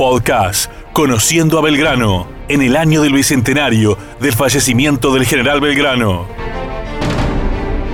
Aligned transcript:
Podcast 0.00 0.72
Conociendo 0.94 1.58
a 1.58 1.60
Belgrano 1.60 2.26
en 2.48 2.62
el 2.62 2.78
año 2.78 3.02
del 3.02 3.12
bicentenario 3.12 3.98
del 4.18 4.32
fallecimiento 4.32 5.12
del 5.12 5.26
general 5.26 5.60
Belgrano. 5.60 6.26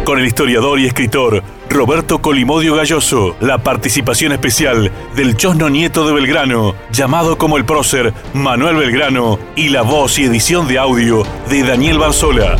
Con 0.04 0.21
el 0.21 0.24
historiador 0.24 0.79
y 0.79 0.87
escritor 0.87 1.42
Roberto 1.69 2.22
Colimodio 2.22 2.77
Galloso, 2.77 3.34
la 3.40 3.58
participación 3.58 4.31
especial 4.31 4.92
del 5.17 5.37
chosno 5.37 5.69
nieto 5.69 6.06
de 6.06 6.13
Belgrano, 6.13 6.77
llamado 6.92 7.38
como 7.38 7.56
el 7.56 7.64
prócer 7.64 8.14
Manuel 8.35 8.77
Belgrano, 8.77 9.41
y 9.56 9.71
la 9.71 9.82
voz 9.82 10.21
y 10.21 10.27
edición 10.27 10.68
de 10.68 10.78
audio 10.78 11.24
de 11.50 11.64
Daniel 11.64 11.99
Barzola. 11.99 12.56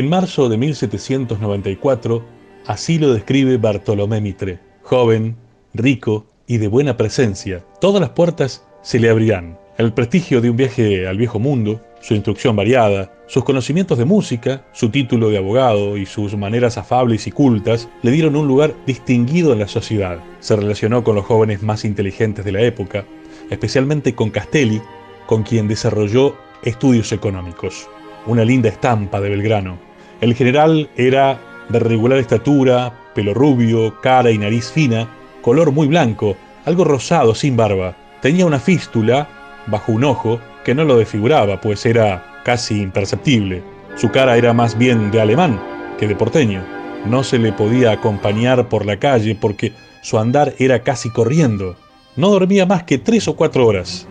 En 0.00 0.08
marzo 0.08 0.48
de 0.48 0.56
1794, 0.56 2.24
así 2.64 2.98
lo 2.98 3.12
describe 3.12 3.58
Bartolomé 3.58 4.22
Mitre, 4.22 4.58
joven, 4.80 5.36
rico 5.74 6.24
y 6.46 6.56
de 6.56 6.68
buena 6.68 6.96
presencia. 6.96 7.62
Todas 7.82 8.00
las 8.00 8.08
puertas 8.08 8.64
se 8.80 8.98
le 8.98 9.10
abrirán. 9.10 9.58
El 9.76 9.92
prestigio 9.92 10.40
de 10.40 10.48
un 10.48 10.56
viaje 10.56 11.06
al 11.06 11.18
viejo 11.18 11.38
mundo, 11.38 11.82
su 12.00 12.14
instrucción 12.14 12.56
variada, 12.56 13.12
sus 13.26 13.44
conocimientos 13.44 13.98
de 13.98 14.06
música, 14.06 14.64
su 14.72 14.88
título 14.88 15.28
de 15.28 15.36
abogado 15.36 15.98
y 15.98 16.06
sus 16.06 16.34
maneras 16.34 16.78
afables 16.78 17.26
y 17.26 17.30
cultas 17.30 17.86
le 18.00 18.10
dieron 18.10 18.36
un 18.36 18.48
lugar 18.48 18.74
distinguido 18.86 19.52
en 19.52 19.58
la 19.58 19.68
sociedad. 19.68 20.18
Se 20.38 20.56
relacionó 20.56 21.04
con 21.04 21.14
los 21.14 21.26
jóvenes 21.26 21.62
más 21.62 21.84
inteligentes 21.84 22.46
de 22.46 22.52
la 22.52 22.62
época, 22.62 23.04
especialmente 23.50 24.14
con 24.14 24.30
Castelli, 24.30 24.80
con 25.26 25.42
quien 25.42 25.68
desarrolló 25.68 26.36
estudios 26.62 27.12
económicos 27.12 27.86
una 28.26 28.44
linda 28.44 28.68
estampa 28.68 29.20
de 29.20 29.30
Belgrano. 29.30 29.78
El 30.20 30.34
general 30.34 30.90
era 30.96 31.38
de 31.70 31.78
regular 31.78 32.18
estatura, 32.18 32.92
pelo 33.14 33.32
rubio, 33.32 34.00
cara 34.02 34.30
y 34.30 34.38
nariz 34.38 34.70
fina, 34.70 35.08
color 35.40 35.72
muy 35.72 35.86
blanco, 35.86 36.36
algo 36.66 36.84
rosado, 36.84 37.34
sin 37.34 37.56
barba. 37.56 37.96
Tenía 38.20 38.44
una 38.44 38.58
fístula 38.58 39.28
bajo 39.66 39.92
un 39.92 40.04
ojo 40.04 40.38
que 40.64 40.74
no 40.74 40.84
lo 40.84 40.98
desfiguraba, 40.98 41.60
pues 41.60 41.86
era 41.86 42.42
casi 42.44 42.82
imperceptible. 42.82 43.62
Su 43.96 44.10
cara 44.10 44.36
era 44.36 44.52
más 44.52 44.76
bien 44.76 45.10
de 45.10 45.20
alemán 45.20 45.58
que 45.98 46.06
de 46.06 46.16
porteño. 46.16 46.62
No 47.06 47.24
se 47.24 47.38
le 47.38 47.52
podía 47.52 47.92
acompañar 47.92 48.68
por 48.68 48.84
la 48.84 48.98
calle 48.98 49.34
porque 49.34 49.72
su 50.02 50.18
andar 50.18 50.54
era 50.58 50.82
casi 50.82 51.10
corriendo. 51.10 51.76
No 52.16 52.28
dormía 52.28 52.66
más 52.66 52.82
que 52.82 52.98
tres 52.98 53.26
o 53.26 53.36
cuatro 53.36 53.66
horas. 53.66 54.06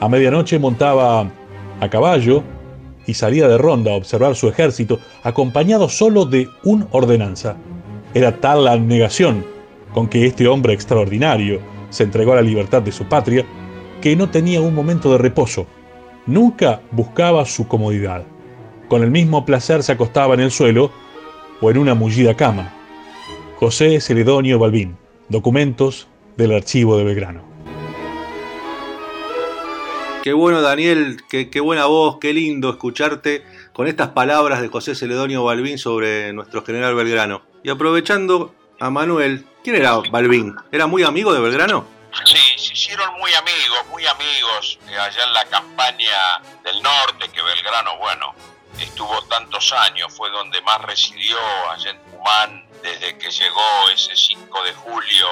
A 0.00 0.08
medianoche 0.08 0.58
montaba 0.58 1.30
a 1.80 1.88
caballo 1.88 2.42
y 3.06 3.14
salía 3.14 3.48
de 3.48 3.58
ronda 3.58 3.92
a 3.92 3.96
observar 3.96 4.34
su 4.36 4.48
ejército 4.48 4.98
acompañado 5.22 5.88
solo 5.88 6.24
de 6.24 6.48
un 6.64 6.86
ordenanza. 6.90 7.56
Era 8.14 8.40
tal 8.40 8.64
la 8.64 8.76
negación 8.76 9.44
con 9.92 10.08
que 10.08 10.26
este 10.26 10.48
hombre 10.48 10.72
extraordinario 10.72 11.60
se 11.90 12.04
entregó 12.04 12.32
a 12.32 12.36
la 12.36 12.42
libertad 12.42 12.82
de 12.82 12.92
su 12.92 13.04
patria 13.04 13.44
que 14.00 14.16
no 14.16 14.30
tenía 14.30 14.60
un 14.60 14.74
momento 14.74 15.12
de 15.12 15.18
reposo. 15.18 15.66
Nunca 16.26 16.80
buscaba 16.90 17.44
su 17.44 17.68
comodidad. 17.68 18.24
Con 18.88 19.02
el 19.02 19.10
mismo 19.10 19.44
placer 19.44 19.82
se 19.82 19.92
acostaba 19.92 20.34
en 20.34 20.40
el 20.40 20.50
suelo 20.50 20.90
o 21.60 21.70
en 21.70 21.78
una 21.78 21.94
mullida 21.94 22.34
cama. 22.34 22.72
José 23.56 24.00
Celedonio 24.00 24.58
Balbín, 24.58 24.96
documentos 25.28 26.08
del 26.36 26.52
archivo 26.52 26.96
de 26.96 27.04
Belgrano. 27.04 27.51
Qué 30.22 30.32
bueno, 30.32 30.62
Daniel, 30.62 31.24
qué, 31.28 31.60
buena 31.60 31.86
voz, 31.86 32.18
qué 32.20 32.32
lindo 32.32 32.70
escucharte 32.70 33.44
con 33.72 33.88
estas 33.88 34.10
palabras 34.10 34.60
de 34.62 34.68
José 34.68 34.94
Celedonio 34.94 35.42
Balbín 35.42 35.78
sobre 35.78 36.32
nuestro 36.32 36.64
general 36.64 36.94
Belgrano. 36.94 37.42
Y 37.64 37.70
aprovechando 37.70 38.54
a 38.78 38.88
Manuel, 38.88 39.44
¿quién 39.64 39.74
era 39.74 39.96
Balbín? 40.10 40.54
¿Era 40.70 40.86
muy 40.86 41.02
amigo 41.02 41.34
de 41.34 41.40
Belgrano? 41.40 41.86
Sí, 42.24 42.36
se 42.56 42.72
hicieron 42.72 43.12
muy 43.18 43.34
amigos, 43.34 43.86
muy 43.90 44.06
amigos 44.06 44.78
eh, 44.88 44.96
allá 44.96 45.24
en 45.24 45.32
la 45.32 45.44
campaña 45.46 46.40
del 46.62 46.80
norte, 46.82 47.28
que 47.32 47.42
Belgrano, 47.42 47.98
bueno, 47.98 48.32
estuvo 48.78 49.22
tantos 49.22 49.72
años, 49.72 50.12
fue 50.16 50.30
donde 50.30 50.60
más 50.62 50.82
residió 50.82 51.36
allá 51.70 51.90
en 51.90 51.98
desde 52.82 53.16
que 53.16 53.30
llegó 53.30 53.88
ese 53.94 54.14
5 54.14 54.62
de 54.64 54.72
julio 54.74 55.26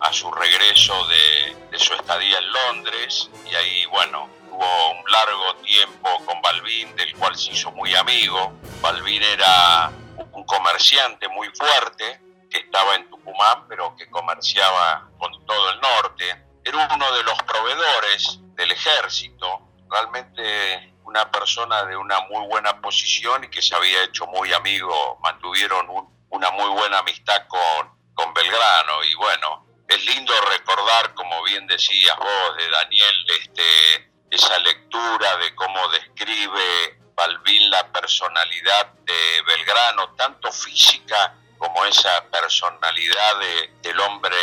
a 0.00 0.12
su 0.12 0.30
regreso 0.30 0.94
de, 1.08 1.51
su 1.78 1.94
estadía 1.94 2.38
en 2.38 2.52
Londres 2.52 3.30
y 3.50 3.54
ahí, 3.54 3.86
bueno, 3.86 4.28
tuvo 4.48 4.90
un 4.90 5.10
largo 5.10 5.56
tiempo 5.56 6.08
con 6.24 6.40
Balbín, 6.42 6.94
del 6.96 7.14
cual 7.16 7.36
se 7.36 7.52
hizo 7.52 7.70
muy 7.72 7.94
amigo. 7.94 8.52
Balbín 8.80 9.22
era 9.22 9.90
un 10.32 10.44
comerciante 10.44 11.28
muy 11.28 11.48
fuerte 11.48 12.20
que 12.50 12.58
estaba 12.58 12.94
en 12.96 13.08
Tucumán, 13.08 13.66
pero 13.68 13.96
que 13.96 14.08
comerciaba 14.10 15.08
con 15.18 15.44
todo 15.46 15.70
el 15.70 15.80
norte. 15.80 16.44
Era 16.64 16.88
uno 16.94 17.12
de 17.12 17.22
los 17.24 17.42
proveedores 17.42 18.38
del 18.54 18.70
ejército, 18.70 19.68
realmente 19.90 20.92
una 21.04 21.30
persona 21.30 21.84
de 21.84 21.96
una 21.96 22.20
muy 22.20 22.46
buena 22.46 22.80
posición 22.80 23.44
y 23.44 23.48
que 23.48 23.62
se 23.62 23.74
había 23.74 24.04
hecho 24.04 24.26
muy 24.26 24.52
amigo, 24.52 25.18
mantuvieron 25.22 25.86
una 26.28 26.50
muy 26.50 26.68
buena 26.70 26.98
amistad 26.98 27.46
con, 27.48 27.90
con 28.14 28.32
Belgrano 28.32 29.04
y 29.04 29.14
bueno, 29.14 29.61
es 29.94 30.06
lindo 30.06 30.32
recordar, 30.50 31.14
como 31.14 31.42
bien 31.44 31.66
decías 31.66 32.16
vos, 32.16 32.56
de 32.56 32.68
Daniel, 32.70 33.26
este, 33.40 34.10
esa 34.30 34.58
lectura 34.60 35.36
de 35.36 35.54
cómo 35.54 35.88
describe 35.88 36.98
Balbín 37.14 37.70
la 37.70 37.86
personalidad 37.92 38.92
de 39.04 39.42
Belgrano, 39.46 40.14
tanto 40.14 40.50
física 40.50 41.34
como 41.58 41.84
esa 41.84 42.24
personalidad 42.30 43.38
del 43.82 44.00
hombre 44.00 44.36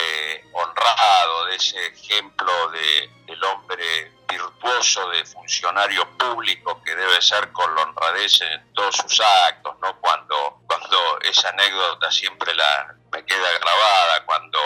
honrado, 0.54 1.46
de 1.48 1.56
ese 1.56 1.88
ejemplo 1.88 2.70
de, 2.70 3.10
del 3.26 3.44
hombre 3.44 4.14
virtuoso, 4.30 5.10
de 5.10 5.26
funcionario 5.26 6.08
público 6.18 6.82
que 6.84 6.96
debe 6.96 7.22
ser 7.22 7.52
con 7.52 7.74
la 7.76 7.82
honradez 7.82 8.40
en 8.42 8.74
todos 8.74 8.96
sus 8.96 9.20
actos, 9.20 9.76
¿no? 9.82 10.00
Cuando, 10.00 10.62
cuando 10.68 11.20
esa 11.22 11.50
anécdota 11.50 12.10
siempre 12.12 12.54
la, 12.54 12.96
me 13.12 13.26
queda 13.26 13.52
grabada, 13.60 14.26
cuando 14.26 14.60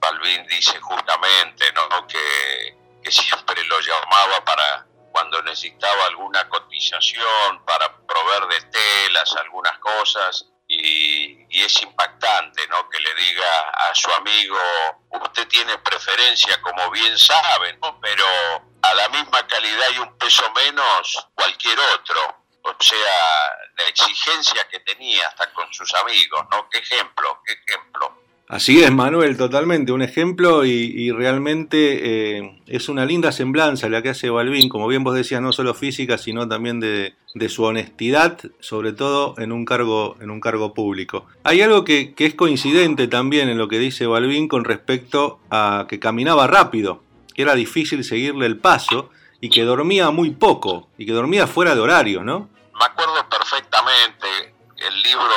Balvin 0.00 0.46
dice 0.46 0.80
justamente 0.80 1.72
¿no? 1.72 2.06
que, 2.06 2.76
siempre 3.10 3.64
lo 3.64 3.80
llamaba 3.80 4.44
para 4.44 4.86
cuando 5.10 5.42
necesitaba 5.42 6.06
alguna 6.06 6.48
cotización, 6.48 7.64
para 7.64 7.96
proveer 8.06 8.46
de 8.46 8.60
telas, 8.70 9.34
algunas 9.36 9.76
cosas, 9.78 10.46
y, 10.68 11.46
es 11.50 11.82
impactante 11.82 12.66
¿no? 12.68 12.88
que 12.88 13.00
le 13.00 13.14
diga 13.14 13.60
a 13.70 13.94
su 13.94 14.10
amigo, 14.12 14.58
usted 15.10 15.48
tiene 15.48 15.76
preferencia, 15.78 16.62
como 16.62 16.90
bien 16.92 17.18
saben, 17.18 17.78
pero 18.00 18.24
a 18.82 18.94
la 18.94 19.08
misma 19.08 19.46
calidad 19.46 19.90
y 19.90 19.98
un 19.98 20.16
peso 20.16 20.50
menos 20.52 21.28
cualquier 21.34 21.78
otro. 21.78 22.36
O 22.62 22.76
sea, 22.78 23.58
la 23.76 23.84
exigencia 23.86 24.68
que 24.68 24.80
tenía 24.80 25.26
hasta 25.28 25.52
con 25.52 25.72
sus 25.72 25.92
amigos, 25.94 26.44
¿no? 26.50 26.68
¿Qué 26.68 26.78
ejemplo? 26.78 27.42
¿Qué 27.44 27.54
ejemplo? 27.54 28.19
Así 28.50 28.82
es, 28.82 28.90
Manuel, 28.90 29.36
totalmente, 29.36 29.92
un 29.92 30.02
ejemplo 30.02 30.64
y, 30.64 31.12
realmente 31.12 32.38
eh, 32.38 32.60
es 32.66 32.88
una 32.88 33.06
linda 33.06 33.30
semblanza 33.30 33.88
la 33.88 34.02
que 34.02 34.08
hace 34.08 34.28
Balvin, 34.28 34.68
como 34.68 34.88
bien 34.88 35.04
vos 35.04 35.14
decías, 35.14 35.40
no 35.40 35.52
solo 35.52 35.72
física, 35.72 36.18
sino 36.18 36.48
también 36.48 36.80
de, 36.80 37.14
su 37.48 37.62
honestidad, 37.62 38.40
sobre 38.58 38.92
todo 38.92 39.36
en 39.38 39.52
un 39.52 39.64
cargo, 39.64 40.16
en 40.20 40.32
un 40.32 40.40
cargo 40.40 40.74
público. 40.74 41.26
Hay 41.44 41.62
algo 41.62 41.84
que, 41.84 42.12
es 42.18 42.34
coincidente 42.34 43.06
también 43.06 43.48
en 43.48 43.56
lo 43.56 43.68
que 43.68 43.78
dice 43.78 44.08
Balvin 44.08 44.48
con 44.48 44.64
respecto 44.64 45.38
a 45.48 45.86
que 45.88 46.00
caminaba 46.00 46.48
rápido, 46.48 47.04
que 47.32 47.42
era 47.42 47.54
difícil 47.54 48.02
seguirle 48.02 48.46
el 48.46 48.58
paso 48.58 49.10
y 49.40 49.48
que 49.48 49.62
dormía 49.62 50.10
muy 50.10 50.30
poco 50.30 50.88
y 50.98 51.06
que 51.06 51.12
dormía 51.12 51.46
fuera 51.46 51.76
de 51.76 51.82
horario, 51.82 52.24
¿no? 52.24 52.48
Me 52.76 52.84
acuerdo 52.84 53.14
perfectamente 53.30 54.26
el 54.76 55.02
libro 55.02 55.36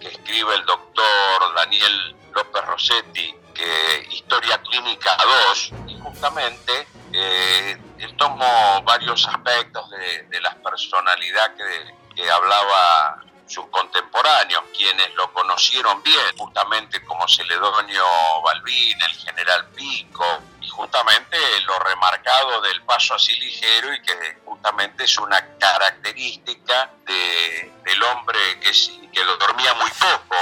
que 0.00 0.06
escribe 0.06 0.54
el 0.54 0.64
doctor 0.64 1.31
Daniel 1.72 2.16
López 2.34 2.66
Rossetti, 2.66 3.34
que 3.54 4.06
Historia 4.10 4.60
Clínica 4.60 5.16
2, 5.48 5.72
y 5.88 5.98
justamente 6.00 6.86
eh, 7.14 7.78
él 7.98 8.16
tomó 8.18 8.82
varios 8.82 9.26
aspectos 9.26 9.88
de, 9.88 10.40
la 10.42 10.54
personalidad 10.56 11.54
que, 11.56 12.30
hablaba 12.30 13.22
sus 13.46 13.66
contemporáneos, 13.68 14.64
quienes 14.76 15.14
lo 15.14 15.32
conocieron 15.32 16.02
bien, 16.02 16.36
justamente 16.36 17.02
como 17.04 17.26
Celedonio 17.26 18.04
Balbín, 18.44 19.00
el 19.00 19.16
general 19.16 19.68
Pico, 19.74 20.42
y 20.60 20.68
justamente 20.68 21.38
lo 21.62 21.78
remarcado 21.78 22.60
del 22.60 22.82
paso 22.82 23.14
así 23.14 23.34
ligero 23.36 23.94
y 23.94 24.02
que 24.02 24.40
justamente 24.44 25.04
es 25.04 25.18
una 25.18 25.42
característica 25.58 26.90
del 27.06 28.02
hombre 28.02 28.38
que, 28.60 28.70
que 29.10 29.24
dormía 29.24 29.74
muy 29.74 29.90
poco, 29.90 30.36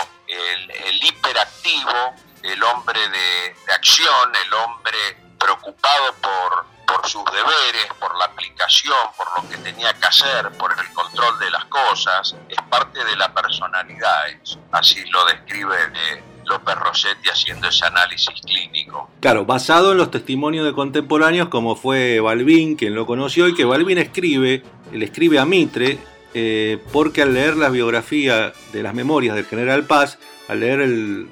hiperactivo, 1.02 2.14
el 2.43 2.62
hombre 2.62 3.00
de, 3.08 3.56
acción, 3.75 4.32
el 4.47 4.55
hombre 4.55 4.99
preocupado 5.38 6.14
por, 6.20 6.67
por 6.87 7.08
sus 7.08 7.25
deberes, 7.25 7.87
por 7.99 8.17
la 8.19 8.26
aplicación, 8.26 8.97
por 9.17 9.43
lo 9.43 9.49
que 9.49 9.56
tenía 9.58 9.93
que 9.94 10.06
hacer, 10.06 10.50
por 10.52 10.73
el 10.73 10.93
control 10.93 11.38
de 11.38 11.50
las 11.50 11.64
cosas, 11.67 12.35
parte 12.70 13.05
de 13.05 13.17
la 13.17 13.32
personalidad, 13.35 14.25
así 14.73 15.05
lo 15.11 15.25
describe 15.26 15.76
eh, 15.94 16.23
López 16.47 16.75
Rossetti 16.76 17.29
haciendo 17.29 17.69
ese 17.69 17.85
análisis 17.85 18.41
clínico. 18.41 19.11
Claro, 19.20 19.44
basado 19.44 19.93
en 19.93 19.99
los 19.99 20.11
testimonios 20.11 20.64
de 20.64 20.73
contemporáneos 20.73 21.49
como 21.49 21.76
fue 21.76 22.20
Balbín, 22.20 22.76
quien 22.76 22.94
lo 22.94 23.06
conoció, 23.06 23.49
y 23.49 23.55
que 23.55 23.64
Balbín 23.64 23.99
escribe, 23.99 24.62
le 24.93 25.05
escribe 25.05 25.38
a 25.38 25.44
Mitre, 25.44 25.99
eh, 26.35 26.79
porque 26.93 27.23
al 27.23 27.35
leer 27.35 27.56
la 27.56 27.71
biografía 27.71 28.53
de 28.73 28.82
las 28.82 28.94
memorias 28.94 29.35
del 29.35 29.44
general 29.44 29.85
Paz, 29.85 30.19
al 30.49 30.61
leer 30.61 30.81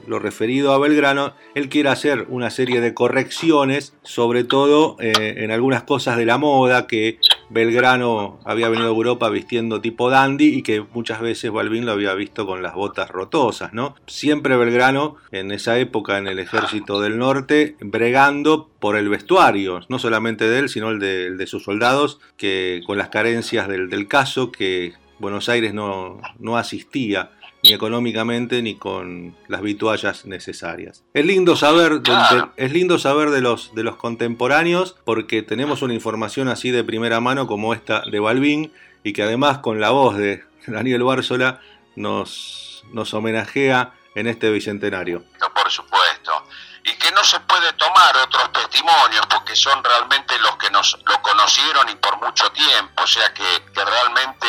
lo 0.06 0.18
referido 0.18 0.72
a 0.72 0.78
Belgrano, 0.78 1.34
él 1.54 1.68
quiere 1.68 1.88
hacer 1.88 2.26
una 2.28 2.50
serie 2.50 2.80
de 2.80 2.94
correcciones, 2.94 3.94
sobre 4.02 4.44
todo 4.44 4.96
eh, 5.00 5.34
en 5.38 5.50
algunas 5.50 5.82
cosas 5.82 6.16
de 6.16 6.24
la 6.24 6.38
moda 6.38 6.86
que 6.86 7.18
Belgrano 7.50 8.38
había 8.44 8.68
venido 8.68 8.88
a 8.88 8.92
Europa 8.92 9.28
vistiendo 9.28 9.80
tipo 9.80 10.10
dandy 10.10 10.46
y 10.46 10.62
que 10.62 10.84
muchas 10.92 11.20
veces 11.20 11.50
Balbín 11.50 11.86
lo 11.86 11.92
había 11.92 12.14
visto 12.14 12.46
con 12.46 12.62
las 12.62 12.74
botas 12.74 13.10
rotosas, 13.10 13.72
¿no? 13.72 13.94
Siempre 14.06 14.56
Belgrano, 14.56 15.16
en 15.30 15.52
esa 15.52 15.78
época 15.78 16.18
en 16.18 16.26
el 16.26 16.38
ejército 16.38 17.00
del 17.00 17.18
norte, 17.18 17.76
bregando 17.80 18.68
por 18.78 18.96
el 18.96 19.08
vestuario, 19.08 19.80
no 19.88 19.98
solamente 19.98 20.48
de 20.48 20.58
él, 20.58 20.68
sino 20.68 20.90
el 20.90 20.98
de, 20.98 21.46
sus 21.46 21.64
soldados, 21.64 22.20
que 22.36 22.82
con 22.86 22.98
las 22.98 23.08
carencias 23.08 23.68
del, 23.68 23.88
del 23.88 24.06
caso 24.06 24.52
que 24.52 24.92
Buenos 25.18 25.48
Aires 25.48 25.74
no, 25.74 26.20
no 26.38 26.56
asistía 26.56 27.30
ni 27.68 27.74
económicamente 27.74 28.62
ni 28.62 28.76
con 28.76 29.36
las 29.46 29.60
vituallas 29.60 30.24
necesarias. 30.24 31.04
Es 31.12 31.26
lindo 31.26 31.54
saber, 31.54 32.00
de, 32.00 32.44
es 32.56 32.72
lindo 32.72 32.98
saber 32.98 33.30
de 33.30 33.40
los, 33.40 33.74
de 33.74 33.84
los 33.84 33.96
contemporáneos 33.96 34.96
porque 35.04 35.42
tenemos 35.42 35.82
una 35.82 35.94
información 35.94 36.48
así 36.48 36.70
de 36.70 36.82
primera 36.82 37.20
mano 37.20 37.46
como 37.46 37.74
esta 37.74 38.02
de 38.10 38.20
Balbín 38.20 38.72
y 39.04 39.12
que 39.12 39.22
además 39.22 39.58
con 39.58 39.80
la 39.80 39.90
voz 39.90 40.16
de 40.16 40.44
Daniel 40.66 41.02
Bárzola 41.04 41.60
nos, 41.96 42.84
nos 42.92 43.12
homenajea 43.14 43.92
en 44.14 44.26
este 44.26 44.50
bicentenario. 44.50 45.24
Por 45.54 45.70
supuesto. 45.70 46.44
Y 46.84 46.94
que 46.94 47.10
no 47.12 47.22
se 47.22 47.38
puede 47.40 47.72
tomar 47.74 48.16
otros 48.16 48.50
testimonios 48.52 49.26
porque 49.26 49.54
son 49.54 49.82
realmente 49.84 50.38
los 50.38 50.56
que 50.56 50.70
nos 50.70 50.98
lo 51.06 51.20
conocieron 51.20 51.88
y 51.88 51.94
por 51.96 52.18
mucho 52.18 52.50
tiempo. 52.50 53.02
O 53.02 53.06
sea 53.06 53.32
que, 53.34 53.62
que 53.74 53.84
realmente 53.84 54.46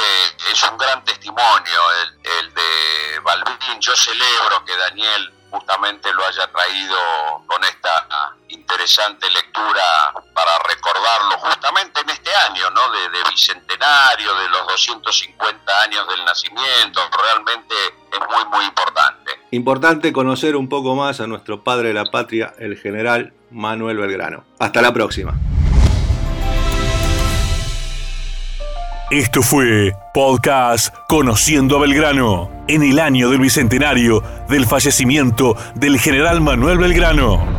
es 0.51 0.63
un 0.63 0.77
gran 0.77 1.03
testimonio 1.03 1.81
el. 2.23 2.48
Yo 3.89 3.95
celebro 3.95 4.63
que 4.65 4.77
Daniel 4.77 5.33
justamente 5.49 6.13
lo 6.13 6.23
haya 6.23 6.45
traído 6.51 6.95
con 7.47 7.63
esta 7.63 8.35
interesante 8.49 9.27
lectura 9.31 10.13
para 10.31 10.51
recordarlo 10.69 11.39
justamente 11.39 12.01
en 12.01 12.09
este 12.11 12.29
año, 12.35 12.69
¿no? 12.69 12.81
De, 12.91 13.29
bicentenario, 13.31 14.35
de 14.35 14.49
los 14.49 14.67
250 14.67 15.81
años 15.81 16.07
del 16.07 16.23
nacimiento, 16.23 17.01
realmente 17.17 17.73
es 18.11 18.19
muy, 18.29 18.45
muy 18.45 18.65
importante. 18.65 19.39
Importante 19.49 20.13
conocer 20.13 20.55
un 20.55 20.69
poco 20.69 20.93
más 20.93 21.19
a 21.19 21.25
nuestro 21.25 21.63
padre 21.63 21.87
de 21.87 21.93
la 21.95 22.05
patria, 22.05 22.53
el 22.59 22.77
general 22.77 23.33
Manuel 23.49 23.97
Belgrano. 23.97 24.45
Hasta 24.59 24.83
la 24.83 24.93
próxima. 24.93 25.33
Esto 29.11 29.41
fue 29.41 29.95
Podcast 30.13 30.93
Conociendo 31.07 31.77
a 31.77 31.81
Belgrano, 31.81 32.47
en 32.67 32.83
el 32.83 32.99
año 32.99 33.31
del 33.31 33.39
bicentenario 33.39 34.21
del 34.47 34.67
fallecimiento 34.67 35.57
del 35.73 35.99
general 35.99 36.41
Manuel 36.41 36.77
Belgrano. 36.77 37.58